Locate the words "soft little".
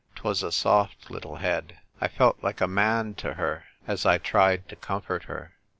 0.51-1.35